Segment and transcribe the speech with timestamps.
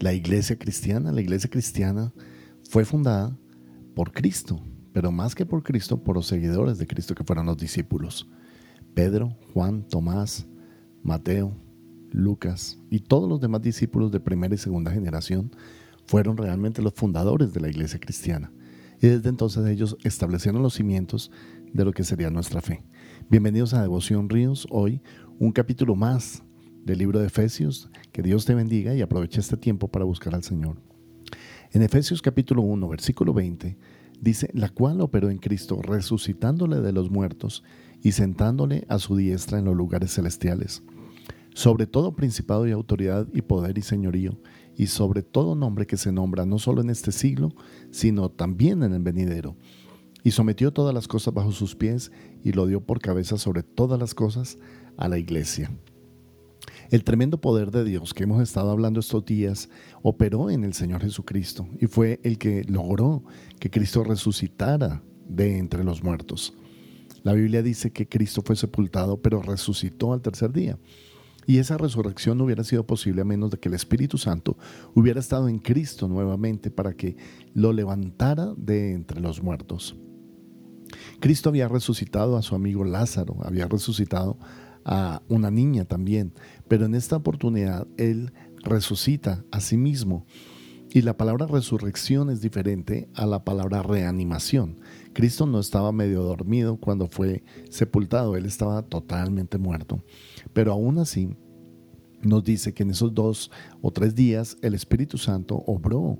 [0.00, 2.12] la iglesia cristiana, la iglesia cristiana
[2.68, 3.36] fue fundada
[3.94, 4.60] por Cristo,
[4.92, 8.28] pero más que por Cristo, por los seguidores de Cristo que fueron los discípulos.
[8.94, 10.46] Pedro, Juan, Tomás,
[11.02, 11.56] Mateo,
[12.10, 15.50] Lucas y todos los demás discípulos de primera y segunda generación
[16.06, 18.52] fueron realmente los fundadores de la iglesia cristiana.
[19.00, 21.30] Y desde entonces ellos establecieron los cimientos
[21.72, 22.82] de lo que sería nuestra fe.
[23.28, 25.02] Bienvenidos a Devoción Ríos, hoy
[25.38, 26.42] un capítulo más
[26.88, 27.90] del libro de Efesios.
[28.12, 30.80] Que Dios te bendiga y aproveche este tiempo para buscar al Señor.
[31.70, 33.76] En Efesios capítulo 1, versículo 20,
[34.20, 37.62] dice, la cual operó en Cristo, resucitándole de los muertos
[38.02, 40.82] y sentándole a su diestra en los lugares celestiales,
[41.52, 44.40] sobre todo principado y autoridad y poder y señorío,
[44.74, 47.52] y sobre todo nombre que se nombra no solo en este siglo,
[47.90, 49.56] sino también en el venidero.
[50.24, 54.00] Y sometió todas las cosas bajo sus pies y lo dio por cabeza sobre todas
[54.00, 54.56] las cosas
[54.96, 55.70] a la iglesia.
[56.90, 59.68] El tremendo poder de Dios que hemos estado hablando estos días
[60.00, 63.24] operó en el Señor Jesucristo y fue el que logró
[63.60, 66.54] que Cristo resucitara de entre los muertos.
[67.24, 70.78] La Biblia dice que Cristo fue sepultado pero resucitó al tercer día.
[71.46, 74.56] Y esa resurrección no hubiera sido posible a menos de que el Espíritu Santo
[74.94, 77.18] hubiera estado en Cristo nuevamente para que
[77.52, 79.94] lo levantara de entre los muertos.
[81.20, 84.38] Cristo había resucitado a su amigo Lázaro, había resucitado
[84.84, 86.32] a una niña también,
[86.68, 90.26] pero en esta oportunidad Él resucita a sí mismo.
[90.90, 94.80] Y la palabra resurrección es diferente a la palabra reanimación.
[95.12, 100.02] Cristo no estaba medio dormido cuando fue sepultado, Él estaba totalmente muerto.
[100.54, 101.36] Pero aún así,
[102.22, 106.18] nos dice que en esos dos o tres días el Espíritu Santo obró,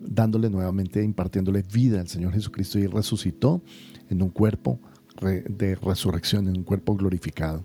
[0.00, 3.62] dándole nuevamente, impartiéndole vida al Señor Jesucristo y resucitó
[4.08, 4.80] en un cuerpo
[5.20, 7.64] de resurrección, en un cuerpo glorificado.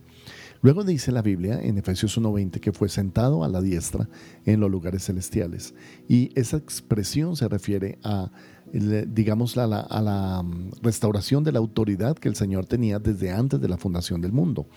[0.62, 4.08] Luego dice la Biblia en Efesios 1.20 que fue sentado a la diestra
[4.46, 5.74] en los lugares celestiales.
[6.08, 8.32] Y esa expresión se refiere a,
[8.72, 13.32] digamos, a la, a la mm, restauración de la autoridad que el Señor tenía desde
[13.32, 14.68] antes de la fundación del mundo.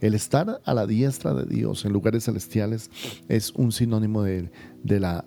[0.00, 2.90] El estar a la diestra de Dios en lugares celestiales
[3.28, 4.50] es un sinónimo de,
[4.84, 5.24] la,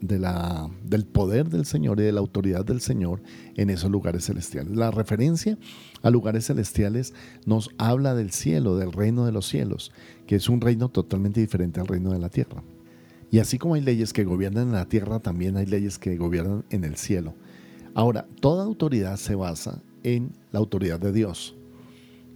[0.83, 3.21] del poder del Señor y de la autoridad del Señor
[3.55, 4.75] en esos lugares celestiales.
[4.75, 5.57] La referencia
[6.03, 7.13] a lugares celestiales
[7.45, 9.91] nos habla del cielo, del reino de los cielos,
[10.27, 12.63] que es un reino totalmente diferente al reino de la tierra.
[13.31, 16.65] Y así como hay leyes que gobiernan en la tierra, también hay leyes que gobiernan
[16.69, 17.33] en el cielo.
[17.93, 21.55] Ahora, toda autoridad se basa en la autoridad de Dios.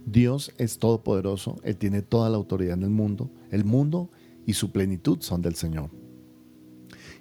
[0.06, 3.30] Dios es todopoderoso, Él tiene toda la autoridad en el mundo.
[3.50, 4.10] El mundo
[4.46, 5.90] y su plenitud son del Señor.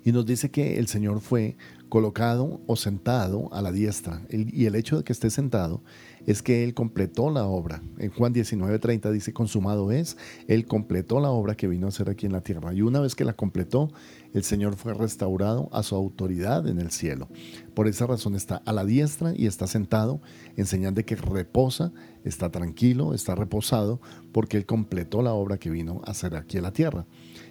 [0.04, 1.58] Y nos dice que el Señor fue
[1.90, 4.22] colocado o sentado a la diestra.
[4.30, 5.84] Y el hecho de que esté sentado
[6.26, 7.82] es que Él completó la obra.
[7.98, 10.18] En Juan 19:30 dice, consumado es,
[10.48, 12.74] Él completó la obra que vino a hacer aquí en la tierra.
[12.74, 13.90] Y una vez que la completó,
[14.34, 17.28] el Señor fue restaurado a su autoridad en el cielo.
[17.74, 20.22] Por esa razón está a la diestra y está sentado,
[20.56, 21.92] enseñando que reposa,
[22.24, 24.00] está tranquilo, está reposado,
[24.32, 27.06] porque Él completó la obra que vino a hacer aquí en la tierra.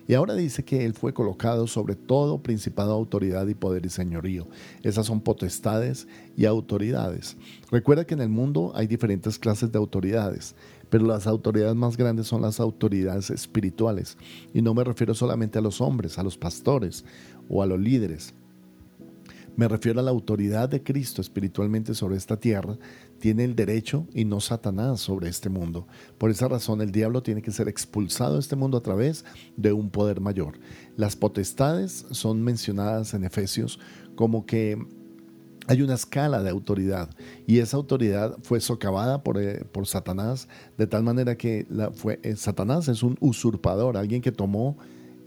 [0.06, 4.48] Y ahora dice que Él fue colocado sobre todo principado, autoridad y poder y señorío.
[4.82, 7.37] Esas son potestades y autoridades.
[7.70, 10.54] Recuerda que en el mundo hay diferentes clases de autoridades,
[10.88, 14.16] pero las autoridades más grandes son las autoridades espirituales.
[14.53, 17.04] Y no me refiero solamente a los hombres, a los pastores
[17.49, 18.34] o a los líderes.
[19.56, 22.78] Me refiero a la autoridad de Cristo espiritualmente sobre esta tierra.
[23.19, 25.87] Tiene el derecho y no Satanás sobre este mundo.
[26.19, 29.25] Por esa razón el diablo tiene que ser expulsado de este mundo a través
[29.56, 30.59] de un poder mayor.
[30.97, 33.81] Las potestades son mencionadas en Efesios
[34.15, 34.78] como que
[35.70, 37.11] hay una escala de autoridad
[37.46, 41.64] y esa autoridad fue socavada por, eh, por Satanás de tal manera que
[41.94, 44.76] fue, eh, Satanás es un usurpador, alguien que tomó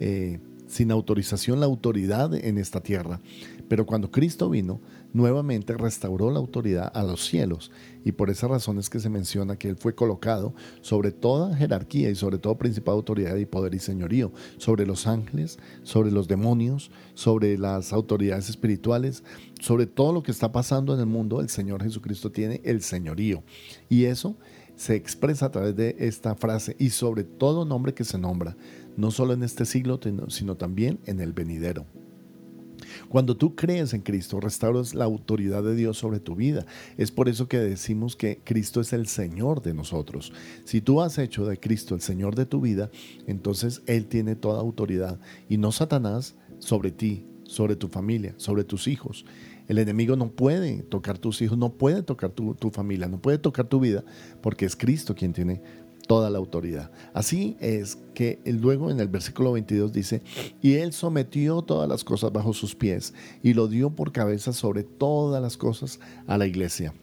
[0.02, 3.22] eh, sin autorización la autoridad en esta tierra.
[3.68, 4.82] Pero cuando Cristo vino,
[5.14, 7.72] nuevamente restauró la autoridad a los cielos.
[8.04, 12.10] Y por esa razón es que se menciona que Él fue colocado sobre toda jerarquía
[12.10, 16.92] y sobre todo principal autoridad y poder y señorío, sobre los ángeles, sobre los demonios,
[17.14, 19.24] sobre las autoridades espirituales,
[19.62, 23.44] sobre todo lo que está pasando en el mundo, el Señor Jesucristo tiene el señorío.
[23.90, 24.36] Y eso
[24.76, 28.58] se expresa a través de esta frase y sobre todo nombre que se nombra,
[28.98, 30.00] no solo en este siglo,
[30.30, 31.86] sino también en el venidero.
[33.10, 36.66] Cuando tú crees en Cristo, restauras la autoridad de Dios sobre tu vida.
[36.98, 40.34] Es por eso que decimos que Cristo es el Señor de nosotros.
[40.66, 42.90] Si tú has hecho de Cristo el Señor de tu vida,
[43.28, 45.20] entonces Él tiene toda autoridad
[45.50, 49.26] y no Satanás sobre ti, sobre tu familia, sobre tus hijos.
[49.68, 53.38] El enemigo no puede tocar tus hijos, no puede tocar tu, tu, familia, no puede
[53.38, 54.04] tocar tu vida,
[54.42, 55.62] porque es Cristo quien tiene
[56.08, 56.92] toda la autoridad.
[57.14, 60.22] Así es que luego en el versículo 22 dice,
[60.62, 64.84] y él sometió todas las cosas bajo sus pies y lo dio por cabeza sobre
[64.84, 66.94] todas las cosas a la iglesia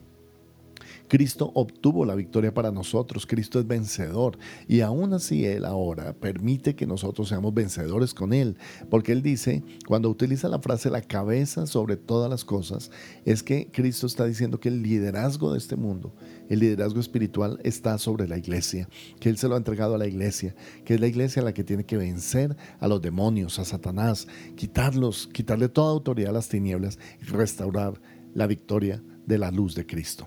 [1.11, 6.73] Cristo obtuvo la victoria para nosotros, Cristo es vencedor y aún así Él ahora permite
[6.73, 8.55] que nosotros seamos vencedores con Él,
[8.89, 12.91] porque Él dice, cuando utiliza la frase la cabeza sobre todas las cosas,
[13.25, 16.15] es que Cristo está diciendo que el liderazgo de este mundo,
[16.47, 18.87] el liderazgo espiritual está sobre la iglesia,
[19.19, 20.55] que Él se lo ha entregado a la iglesia,
[20.85, 25.27] que es la iglesia la que tiene que vencer a los demonios, a Satanás, quitarlos,
[25.33, 28.01] quitarle toda autoridad a las tinieblas y restaurar
[28.33, 30.25] la victoria de la luz de Cristo.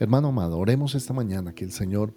[0.00, 2.14] Hermano amado, oremos esta mañana que el Señor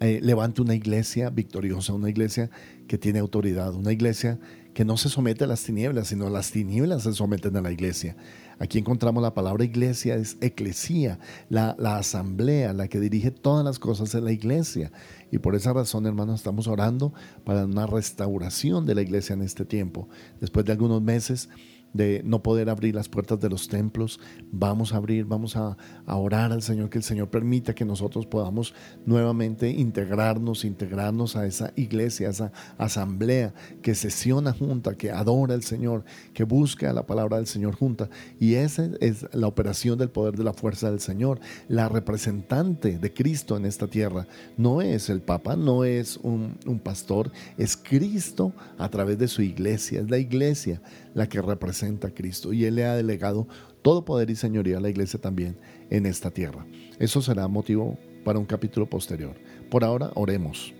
[0.00, 2.50] eh, levante una iglesia victoriosa, una iglesia
[2.86, 4.38] que tiene autoridad, una iglesia
[4.72, 8.16] que no se somete a las tinieblas, sino las tinieblas se someten a la iglesia.
[8.58, 11.18] Aquí encontramos la palabra iglesia, es eclesía,
[11.50, 14.90] la, la asamblea, la que dirige todas las cosas en la iglesia.
[15.30, 17.12] Y por esa razón, hermanos, estamos orando
[17.44, 20.08] para una restauración de la iglesia en este tiempo.
[20.40, 21.50] Después de algunos meses
[21.92, 24.20] de no poder abrir las puertas de los templos.
[24.50, 25.76] Vamos a abrir, vamos a,
[26.06, 28.74] orar al Señor, que el Señor permita que nosotros podamos
[29.06, 35.62] nuevamente integrarnos, integrarnos a esa iglesia, a esa asamblea que sesiona junta, que adora al
[35.62, 36.04] Señor,
[36.34, 38.08] que busca la palabra del Señor junta.
[38.38, 41.40] Y esa es la operación del poder de la fuerza del Señor.
[41.68, 44.26] La representante de Cristo en esta tierra
[44.56, 49.42] no es el Papa, no es un, un pastor, es Cristo a través de su
[49.42, 50.80] iglesia, es la iglesia
[51.14, 51.42] la que
[51.82, 53.46] a Cristo y Él le ha delegado
[53.82, 55.58] todo poder y señoría a la iglesia también
[55.90, 56.66] en esta tierra.
[56.98, 59.36] Eso será motivo para un capítulo posterior.
[59.70, 60.74] Por ahora, oremos.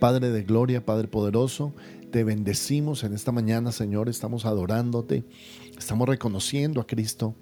[0.00, 1.74] Padre de gloria, Padre poderoso,
[2.10, 5.24] te bendecimos en esta mañana, Señor, estamos adorándote,
[5.78, 7.34] estamos reconociendo a Cristo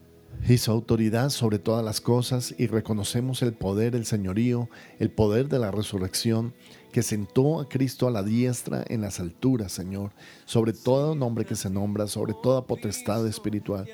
[0.49, 4.69] y su autoridad sobre todas las cosas y reconocemos el poder, el señorío,
[4.99, 6.53] el poder de la resurrección
[6.93, 10.11] que sentó a Cristo a la diestra en las alturas, Señor,
[10.45, 13.89] sobre todo nombre que se nombra, sobre toda potestad espiritual.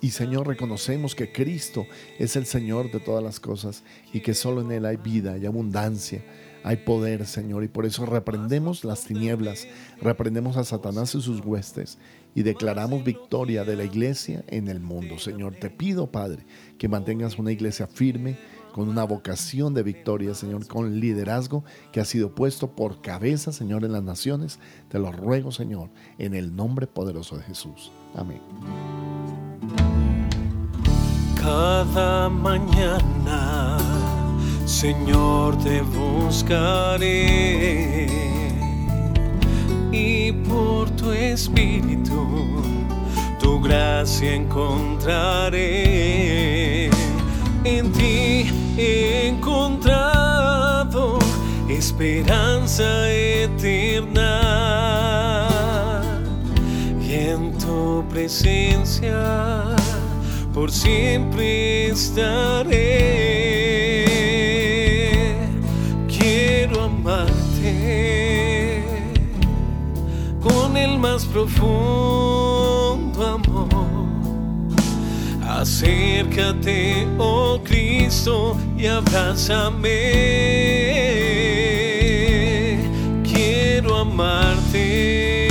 [0.00, 1.84] Y Señor, reconocemos que Cristo
[2.18, 3.82] es el Señor de todas las cosas
[4.12, 6.22] y que solo en Él hay vida y abundancia
[6.64, 9.68] hay poder, Señor, y por eso reprendemos las tinieblas,
[10.00, 11.98] reprendemos a Satanás y sus huestes
[12.34, 15.18] y declaramos victoria de la iglesia en el mundo.
[15.18, 16.46] Señor, te pido, Padre,
[16.78, 18.38] que mantengas una iglesia firme,
[18.72, 21.62] con una vocación de victoria, Señor, con liderazgo
[21.92, 24.58] que ha sido puesto por cabeza, Señor, en las naciones.
[24.88, 27.92] Te lo ruego, Señor, en el nombre poderoso de Jesús.
[28.16, 28.40] Amén.
[31.36, 33.23] Cada mañana
[34.66, 37.04] Señor, te buscaré
[39.92, 42.62] y por tu espíritu
[43.38, 45.60] tu gracia encontraré.
[47.64, 50.04] En ti encontrado
[51.68, 54.40] esperanza eterna
[57.00, 59.76] y en tu presencia
[60.52, 63.53] por siempre estaré.
[70.40, 73.68] Con el más profundo amor.
[75.46, 79.90] Acércate, oh Cristo, y abrázame.
[83.22, 85.44] Quiero amarte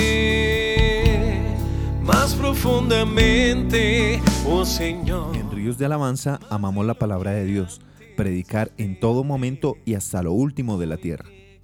[2.03, 5.35] más profundamente, oh Señor.
[5.35, 7.79] En Ríos de Alabanza amamos la palabra de Dios,
[8.17, 11.29] predicar en todo momento y hasta lo último de la tierra.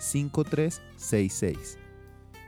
[0.00, 1.78] 5366.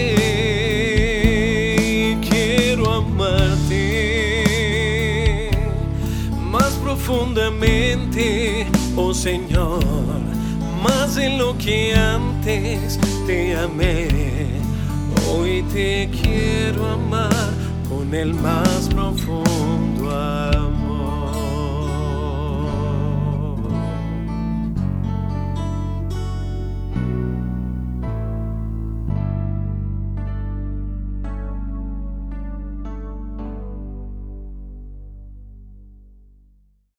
[8.95, 9.83] Oh Señor,
[10.83, 14.07] más de lo que antes te amé.
[15.29, 17.53] Hoy te quiero amar
[17.89, 19.82] con el más profundo